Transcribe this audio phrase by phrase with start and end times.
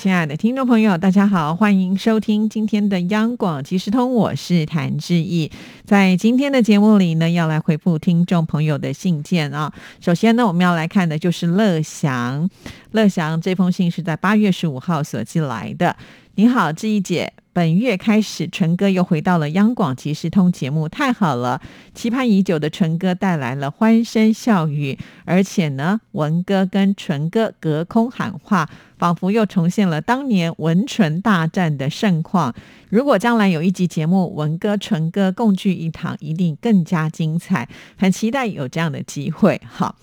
[0.00, 5.52] 亲爱的听众朋友，大家好，欢迎收听今天的央广即时通，我是谭志毅。
[5.84, 9.70] 在今天的节目里呢，要来回复听众朋友的信件啊。
[10.00, 12.48] 首先呢，我们要来看的就是乐祥，
[12.92, 15.94] 乐祥这封信是在八月十五号所寄来的。
[16.36, 17.34] 你好，志毅姐。
[17.52, 21.60] 本月开始，纯哥又回到了央广即时通节目，太好了！
[21.92, 32.54] 期盼已久的纯哥带来了欢声笑语，而且呢，文哥跟纯哥隔空喊话，仿佛又重现了当年文纯大战的盛况。
[32.90, 37.66] 如果将来有一集节目，文哥、纯哥共聚一堂，一定更加精彩。
[37.96, 39.58] 很期待有这样的机会。
[39.66, 39.94] 哈，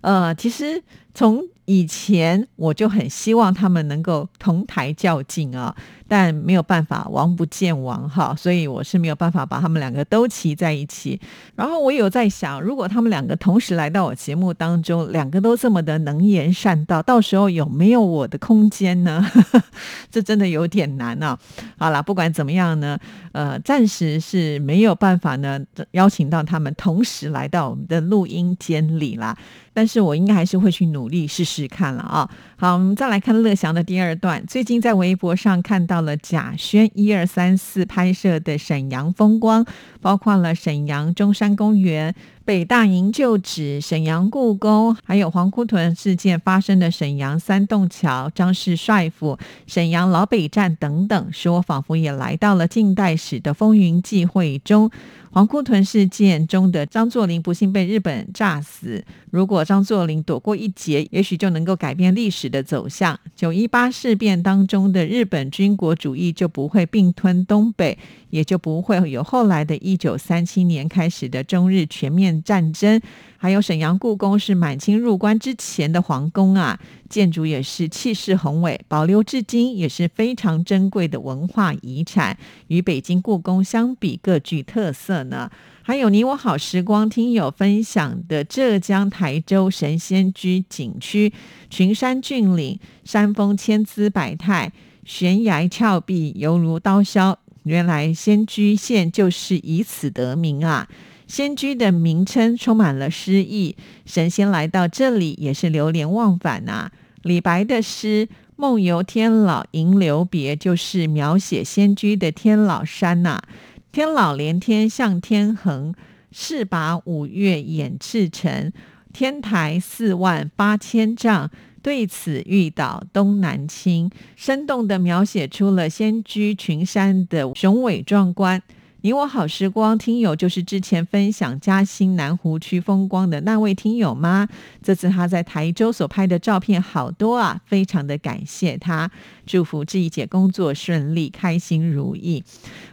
[0.00, 0.80] 呃，其实
[1.12, 5.74] 从以前我就很希望他们能够同台较劲啊。
[6.08, 11.20] 但没有办法，王不见王哈，所以我是没有办法把他们两个都骑在一起。
[11.54, 19.24] 然后我有在想，如果他们两个同时来到我节目当中，两个都这么的能言善道，到时候有没有我的空间呢？
[20.10, 21.38] 这真的有点难啊。
[21.78, 22.98] 好了，不管怎么样呢，
[23.32, 25.60] 呃，暂时是没有办法呢
[25.92, 29.36] 邀请到他们同时来到我们的录音间里啦。
[29.72, 32.26] 但是我应该还是会去努力试试看了啊。
[32.56, 34.42] 好，我们再来看乐祥的第二段。
[34.46, 39.64] 最近在微博上看到到了贾轩一二三四拍摄的沈阳风光，
[40.02, 42.14] 包括了沈阳中山公园、
[42.46, 54.88] 北大营旧址、沈阳故宫，还有黄姑屯事件发生的沈阳三洞桥、张氏帅府、沈阳老北站等等，使我仿佛也来到了近代史的风云际会中。
[55.32, 63.18] 黄姑屯事件中的张作霖不幸被日本炸死，如果张作霖躲过一劫，也许就能够改变历史的走向。
[63.34, 67.98] 九一八事变当中的日本军国主义就不会并吞东北，
[68.30, 73.00] 也就不会有后来的一九三七年开始的中日全面战争。
[73.38, 82.36] 还有沈阳故宫是满清入关之前的皇宫啊，建筑也是气势宏伟，保留至今也是非常珍贵的文化遗产。
[82.68, 85.50] 与北京故宫相比，各具特色呢。
[85.82, 91.32] 还有你我好时光听友分享的浙江台州神仙居景区，
[91.70, 94.72] 群山峻岭，山峰千姿百态，
[95.04, 97.38] 悬崖峭壁犹如刀削。
[97.62, 100.88] 原来仙居县就是以此得名啊。
[101.26, 106.90] 仙居的名称充满了诗意，神仙来到这里也是流连忘返呐。
[107.22, 113.42] 李白的诗“梦游天姥吟留别”就是描写仙居的天姥山呐。
[113.90, 115.92] 天姥连天向天横，
[116.30, 118.72] 势拔五岳掩赤城。
[119.12, 121.50] 天台四万八千丈，
[121.82, 124.10] 对此欲倒东南倾。
[124.36, 128.62] 生动地描写出了仙居群山的雄伟壮观。
[129.06, 134.48] 你我好时光听友就是之前分享嘉兴南湖区风光的那位听友吗？
[134.82, 139.08] 这次他在台州所拍的照片好多啊，非常的感谢他，
[139.46, 142.42] 祝福志毅姐工作顺利，开心如意。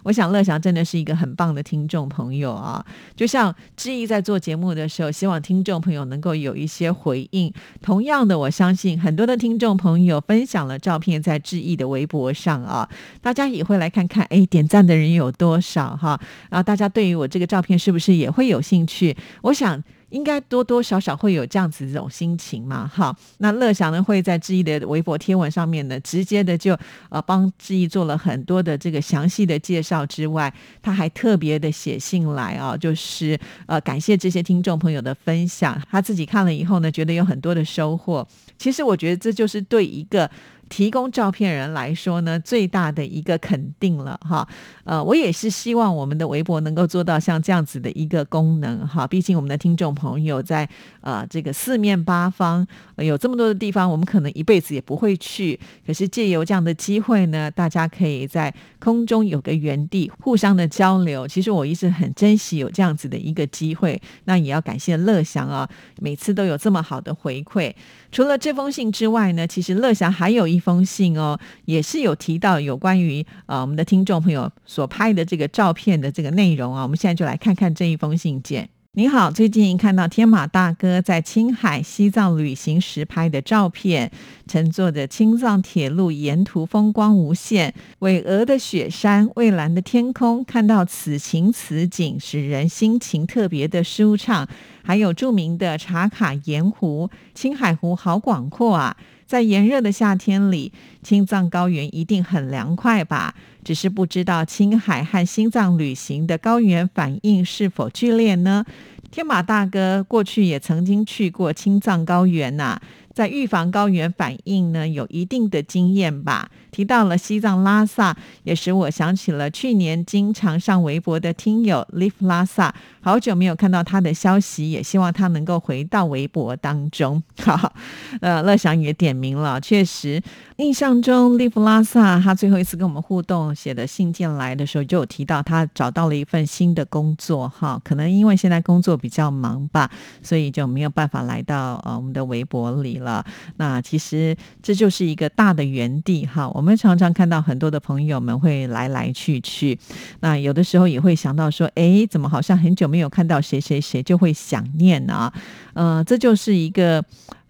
[0.04, 2.86] 我想乐祥真的是一个很棒的听众朋友啊，
[3.16, 7.52] 就像志毅在做节目的时候，希望听众朋友能够有一些回应。
[7.82, 12.88] 同样的，我相信很多的听众朋友分享了照片在志毅的微博上啊，
[13.20, 16.00] 大家也会来看看，哎，点赞的人有多少？
[16.04, 16.20] 哈，
[16.50, 19.16] 然后大家对于我这个照片是不是也会有兴趣？
[19.42, 22.86] 我想应该多多少少会有这样子这种心情嘛。
[22.94, 26.78] 哈，那乐祥呢会在志毅的微博贴文上面呢，直接的就
[27.10, 38.28] 呃帮志毅做了很多的这个详细的介绍之外，他还特别的写信来啊，就是呃感谢这些听众朋友的分享，他自己看了以后呢，觉得有很多的收获。
[38.58, 40.30] 其实我觉得这就是对一个。
[40.74, 44.48] 提供照片人来说呢，最大的一个肯定了哈。
[44.86, 49.06] 呃，我也是希望我们的微博能够做到像这样子的一个功能哈。
[49.06, 50.68] 毕竟我们的听众朋友在
[51.02, 52.66] 呃这个四面八方
[52.98, 55.60] 有这么多的地方，我们可能一辈子也不会去。
[55.86, 61.28] 可是借由这样的机会呢，大家可以在空中有个原地互相的交流。
[61.28, 64.02] 其实我一直很珍惜有这样子的一个机会。
[64.24, 65.70] 那也要感谢乐祥啊，
[66.02, 67.72] 每次都有这么好的回馈。
[68.12, 70.63] 除了这封信之外呢，其实乐祥还有一。
[70.64, 78.70] 封信哦，也是有提到有关于呃我们的听众朋友所拍的这个照片的这个内容啊，我们现在就来看看这一封信件。
[78.96, 84.12] 你好，最近看到天马大哥在青海、西藏旅行时拍的照片，
[84.46, 94.48] 乘坐的青藏铁路，沿途风光无限，巍峨的雪山，蔚蓝的天空，看到此情此景，使人心情特别的舒畅。
[94.84, 98.96] 还有著名的茶卡盐湖，青海湖好广阔啊！
[99.34, 100.72] 在炎热的夏天里，
[101.02, 103.34] 青藏高原一定很凉快吧？
[103.64, 108.64] 只是不知道青海和西藏旅行的高原反应是否剧烈呢？
[109.10, 112.80] 天马大哥过去也曾经去过青藏高原呐。
[113.14, 116.50] 在预防高原反应呢，有一定的经验吧。
[116.72, 127.22] 提到了西藏拉萨，也使我想起了去年经常上微博的听友 Live 拉萨，好久没有看到他的消息，也希望他能够回到微博当中。
[127.40, 127.74] 好，
[128.22, 130.20] 呃，乐祥也点名了，确实，
[130.56, 139.92] 印象中 Live 拉萨他最后一次跟我们互动写的信件来的时候，就有提到他找到了一份新的工作，哈，可能因为现在工作比较忙吧，
[140.24, 143.00] 所以就没有办法来到呃我们的微博里。
[143.04, 143.24] 了，
[143.58, 146.50] 那其实这就是一个大的园地哈。
[146.50, 149.78] 我们常常看到很多的朋友们会来来去去，
[150.22, 155.32] 那有的时候也会想到说，哎，怎么好像很久没有看到谁谁谁，就会想念啊。
[155.74, 157.04] 呃，这就是一个。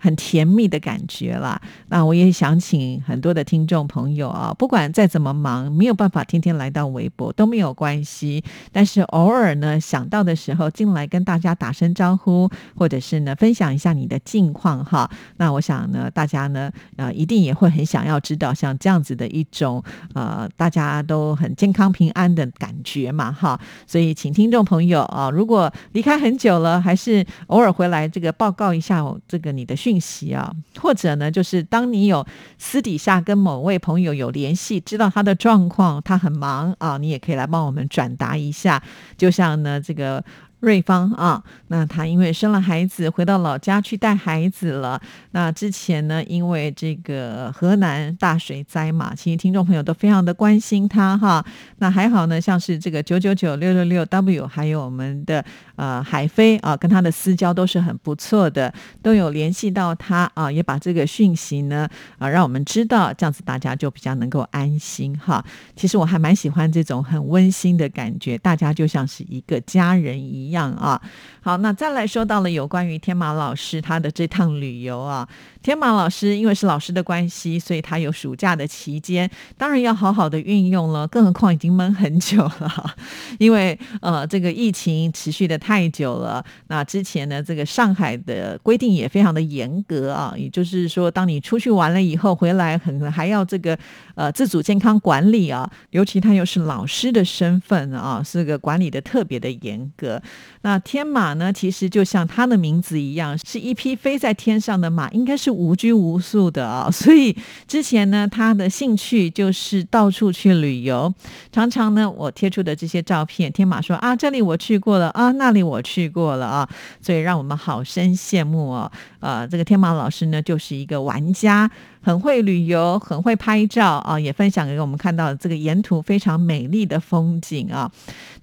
[0.04, 1.62] 很甜蜜的感觉啦。
[1.88, 8.44] 那我也想请很多的听众朋友啊，不管再怎么忙，没有办法天天来到微博都没有关系。
[8.74, 15.10] 但是偶尔呢，想到的时候进来跟大家打声招呼，或者是呢分享一下你的近况哈。
[15.38, 19.82] 那我想呢，大家呢呃一定也会很想要知道像这样子的一种
[20.14, 23.58] 呃大家都很健康平安的感觉嘛哈。
[23.88, 29.93] 所以请听众朋友啊，如果离开很久了，还是偶尔回来这个报告一下这个你的讯。
[29.94, 32.26] 信息啊，或者呢，就是当你有
[32.58, 38.82] 私底下跟某位朋友有联系，知道他的状况，他很忙啊，你也可以来帮我们转达一下。
[39.16, 40.24] 就像呢，这个。
[40.64, 44.98] 瑞芳啊，那他因为生了孩子，回到老家去带孩子了。
[45.32, 51.46] 那之前呢，因为这个河南大水灾嘛，其实听众朋友都非常的关心他哈。
[51.80, 55.44] 那还好呢，像是这个九九九六六六 W，还有我们的
[55.76, 61.88] 呃海飞啊，跟他的私交都是很不错的，都有联系到他啊，也把这个讯息呢
[62.18, 65.44] 啊让我们知道，这样子大家就比较能够安心哈。
[65.76, 70.72] 其实我还蛮喜欢这种很温馨的感觉，大家就像是一个家人一样。
[70.74, 71.02] 啊，
[71.42, 75.28] 好，那再来说到了有关于天马老师他的这趟旅游啊。
[75.62, 81.08] 天马老师因为是老师的关系，所以他有暑假的期间，当然要好好的运用了。
[81.08, 82.96] 更何况已经闷很久了，
[83.40, 86.44] 因为呃这个疫情持续的太久了。
[86.68, 93.78] 那之前呢，这个上海的规定也非常的严格啊，也就是说，当你出去玩了以后回来，可能还要这个
[94.16, 95.72] 呃自主健康管理啊。
[95.92, 100.22] 尤其他又是老师的身份啊，是个管理的特别的严格。
[100.64, 106.92] 那天马呢，其实就像他的名字一样，是一匹飞在天上的马，应该是无拘无束的啊。
[106.92, 107.34] 所以
[107.66, 111.14] 之前呢，他的兴趣就是到处去旅游。
[111.52, 116.70] 常常呢，我贴出的这些照片，天马说啊，这里我去过了啊，那里我去过了啊，
[117.02, 118.92] 所以让我们好生羡慕哦。
[119.20, 121.70] 呃，这个天马老师呢，就是一个玩家。
[122.04, 127.90] 很会旅游，很会拍照啊，也分享给我们看到这个沿途非常美丽的风景啊。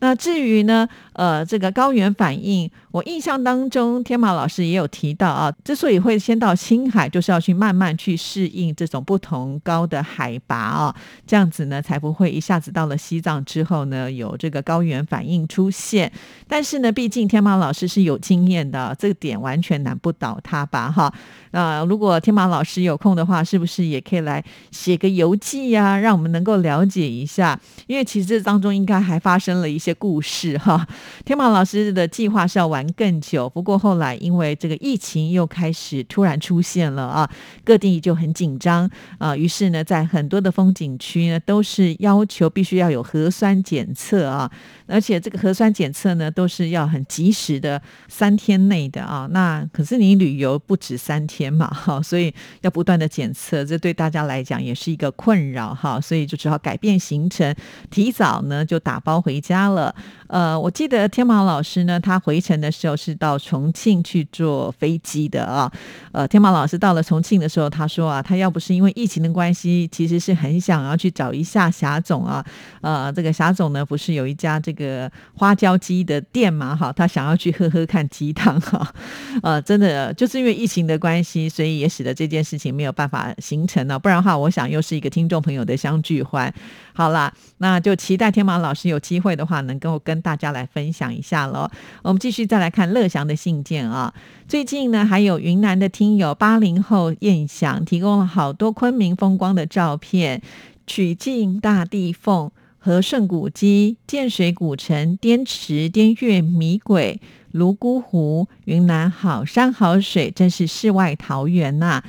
[0.00, 10.96] 那至于呢，呃，这个高原反应，我印象当中，天马老师也有提到啊，之所以会先到青海，就是要去慢慢去适应这种不同高的海拔啊，
[11.26, 16.10] 这样子呢，才不会一下子到了西藏之后呢，有这个高原反应出现。
[16.48, 20.90] 但是呢，毕竟天马老师是有经验的，这个点完全难不倒他吧？
[20.90, 21.12] 哈，
[21.50, 25.98] 那如果天马老师有空的话，是不是也可以来写个游记呀？
[25.98, 30.86] 让我们能够了解一下，因为其实这当中应该还发生了一些故事哈。
[31.24, 37.28] 天马老师的计划是要玩更久，不过后来因为这个疫情又开始突然出现了啊，
[37.64, 38.88] 各地就很紧张
[39.18, 44.48] 啊，于是呢，在很多的风景区呢，都是要求必须要有核酸检测啊，
[44.86, 49.26] 而且这个核酸检测呢，都是要很及时的三天内的啊。
[49.32, 53.39] 那可是你旅游不止三天嘛，哈，所以要不断的检测。
[53.40, 57.54] 测这对大家来讲也是一个困扰哈，所以就只好改变行程，
[57.90, 59.94] 提早呢就打包回家了。
[60.30, 65.70] 呃，我记得天马老师呢，他回程的时候是到重庆去坐飞机的啊。
[66.12, 72.44] 呃，天马老师到了重庆的时候，他说啊，他要不是因为疫情的关系，其实是很想要去找一下霞总啊。
[72.80, 76.76] 呃，这个霞总呢，不是有一家这个花椒鸡的店嘛？
[76.76, 78.86] 哈，他想要去喝喝看鸡汤哈。
[79.42, 83.34] 呃，真的就是因为疫情的关系，所以也使得这件事情没有办法。
[83.38, 83.98] 形成呢？
[83.98, 86.52] 不然的话，我想又是一个听众朋友的相聚欢。
[86.92, 91.70] 好啦，那就期待天马老师有机会的话，能够跟大家来分享一下喽。
[92.02, 94.12] 我们继续再来看乐祥的信件啊。
[94.46, 100.42] 最近呢，还有云南的听友八零后燕翔提供了好多昆明风光的照片：
[100.86, 107.20] 曲靖大地凤、和顺古迹、建水古城、滇池、滇越米轨。
[107.52, 112.00] 泸沽湖，云南好山好水，真是世外桃源呐！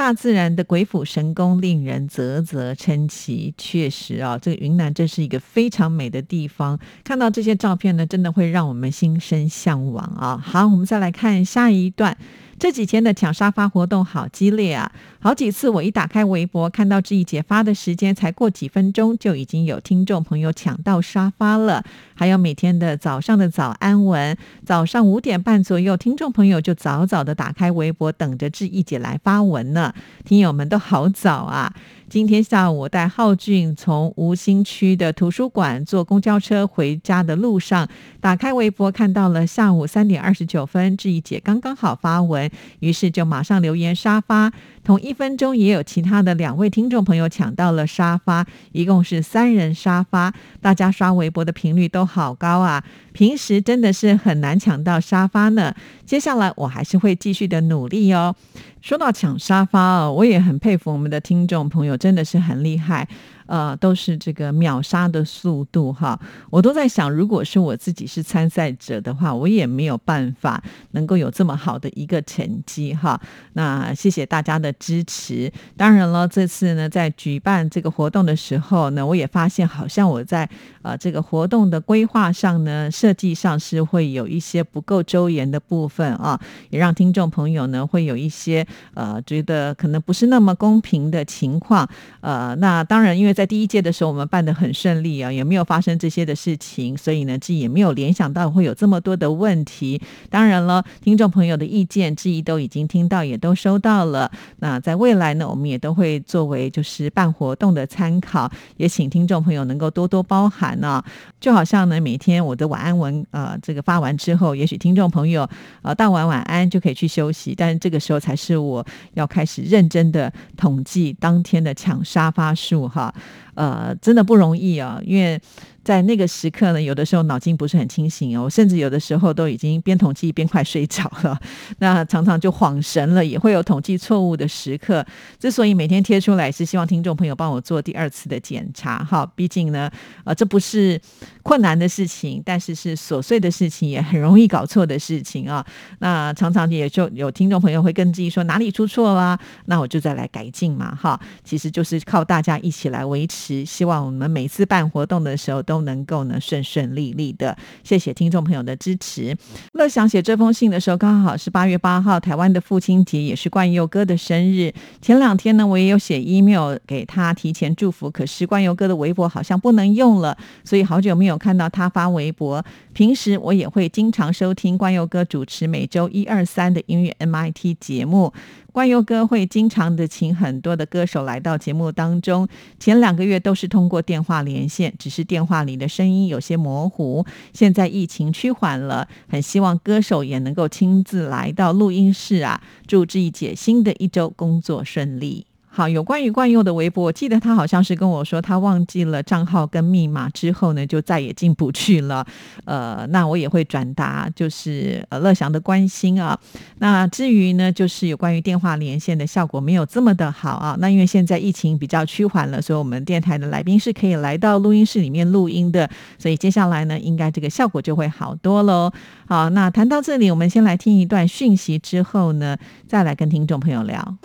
[0.00, 3.52] 大自然的鬼斧神工，令人啧啧称奇。
[3.58, 6.78] 确实啊，这个云南真是一个非常美的地方。
[7.04, 10.42] 看到这些照片呢，真的会让我们心生向往啊！
[10.42, 12.16] 好，我们再来看下一段。
[12.60, 14.92] 这几天的抢沙发活动好激烈啊！
[15.18, 21.82] 好几次我一打开微博，看到志毅姐发的时间才过几分钟，就已经有听众朋友抢到沙发了。
[22.14, 24.36] 还有每天的早上的早安文，
[24.66, 29.94] 早上五点半左右，听众朋友就早早的打开微博，等着志毅姐来发文呢。
[30.26, 31.72] 听友们都好早啊！
[32.10, 37.88] 今天下午，我带浩俊从吴兴区的图书馆坐公交车回家的路上，
[38.20, 42.50] 打开微博看到了下午三点二十九分，志怡姐刚刚好发文，
[42.80, 44.52] 于是就马上留言沙发。
[44.82, 50.34] 同一分钟也有其他的两位听众朋友抢到了沙发，一共是三人沙发。
[50.60, 52.82] 大家刷微博的频率都好高啊！
[53.12, 55.72] 平时真的是很难抢到沙发呢。
[56.04, 58.34] 接下来我还是会继续的努力哦。
[58.80, 63.06] 说到抢沙发哦，我也很佩服我们的听众朋友，真的是很厉害。
[63.50, 66.16] 呃，都是这个秒杀的速度哈，
[66.50, 73.20] 我都在想，如果是我自己是参赛者的话，我也没有办法能够有这么好的一个成绩哈。
[73.54, 75.52] 那谢谢大家的支持。
[75.76, 80.48] 当然了，这次呢，在举办这个活动的时候呢，我也发现好像我在
[80.82, 88.64] 呃这个活动的规划上呢，设计上是会有一些不够周延的部分啊，也让听众朋友呢会有一些
[88.94, 91.88] 呃觉得可能不是那么公平的情况。
[92.20, 99.98] 呃，那当然，因为在第一届的时候，我们办得很顺利啊，也没有发生这些的事情，所以呢，自己也没有联想到会有这么多的问题。
[100.28, 104.30] 当然了，听众朋友的意见、质疑都已经听到，也都收到了。
[104.58, 111.02] 那在未来呢，我们也都会作为就是办活动的参考，也请听众朋友能够多多包涵呢。
[111.40, 115.48] 就好像呢，每天我的晚安文呃这个发完之后，也许听众朋友
[115.82, 123.14] 呃道完晚安就可以去休息，但这个时候才是我要开始认真的统计当天的抢沙发数哈。
[123.54, 125.40] 呃，真的不容易啊，因为。
[125.82, 131.40] 在那个时刻呢，有的时候脑筋不是很清醒哦，甚至有的时候都已经边统计边快睡着了，
[131.80, 135.04] 那常常就恍神了，也会有统计错误的时刻。
[135.38, 139.24] 之所以每天贴出来，是希望听众朋友帮我做第二次的检查哈。
[139.34, 139.90] 毕竟呢，
[140.24, 141.00] 呃，这不是
[141.42, 145.64] 困难的事情，但是是琐碎的事情，也很容易搞错的事情啊。
[146.00, 151.18] 那常常也就有听众朋友会跟自己说哪里出错啦，那我就再来改进嘛哈。
[151.42, 155.62] 其实就是靠大家一起来维持，希望我们每次办活动的时候。
[155.70, 159.36] 都能够呢顺顺利利的，谢谢听众朋友的支持。
[159.74, 164.74] 乐享写这封信的时候，刚好是八月八号，台湾的父亲节，也是冠佑哥的生日。
[165.00, 172.64] 前两天呢，我也有写 email 给他提前祝福，可是冠佑哥的微博好像不能用了，所以好久没有看到他发微博。
[172.92, 178.32] 平时我也会经常收听冠佑哥主持每周一二三的音乐 MIT 节目。
[178.72, 182.46] 冠佑哥会经常的请很多的歌手来到节目当中，
[182.78, 187.26] 前两个月都是通过电话连线，只是电话里的声音有些模糊。
[187.52, 192.62] 现在疫情趋缓了，很希望歌手也能够亲自来到录音室啊！
[192.86, 195.49] 祝志毅姐新的一周工作顺利。
[195.72, 202.26] 好，有关于惯用的微博，我记得他好像是跟我说，他忘记了账号跟密码之后呢，就再也进不去了。
[202.64, 206.36] 呃，那我也会转达，就是呃乐祥的关心啊。
[206.78, 210.76] 那至于呢，就是有关于电话连线的效果没有这么的好啊。
[210.80, 218.90] 那因为现在疫情比较趋缓了，所以我们电台的来宾是可以来到录音室里面录音的，所以接下来呢，应该这个效果就会好多喽。
[219.28, 222.56] 好，那谈到这里，我们先来听一段讯息，之后呢，
[222.88, 224.16] 再来跟听众朋友聊。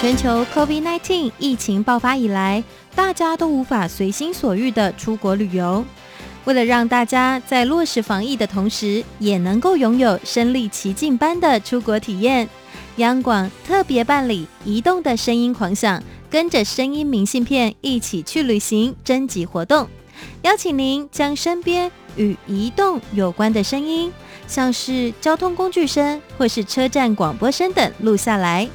[0.00, 2.62] 全球 COVID-19 疫情爆发以来，
[2.94, 5.84] 大家都无法随心所欲的出国旅游。
[6.44, 12.48] 为了让大家在落实防疫的同时，也能够拥有身临其境般的出国体验，
[12.96, 16.00] 央广特别办理“移动的声音狂想”，
[16.30, 19.88] 跟着声音明信片一起去旅行征集活动，
[20.42, 24.12] 邀请您将身边与移动有关的声音，
[24.46, 28.68] 像是交通工具声或是车站广播声等录下来。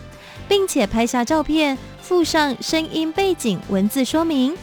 [0.48, 4.56] 并且拍下照片，附上声音背景文字说明。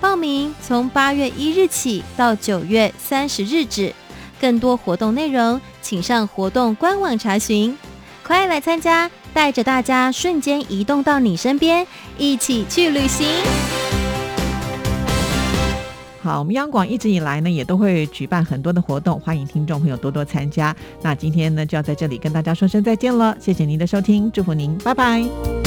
[0.00, 3.94] 报名从八月一日起到九月三十日止。
[4.40, 7.76] 更多活动内容，请上活动官网查询。
[8.22, 13.79] 快来参加，带着大家瞬间移动到你身边，一起去旅行。
[16.22, 20.74] 好，我们央广一直以来呢，也都会举办很多的活动，欢迎听众朋友多多参加。
[21.02, 25.59] 那今天呢，就要在这里跟大家说声再见了，谢谢您的收听，祝福您，拜拜。